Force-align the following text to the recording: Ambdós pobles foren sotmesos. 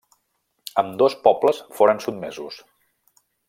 Ambdós 0.83 1.15
pobles 1.27 1.61
foren 1.81 2.03
sotmesos. 2.07 2.61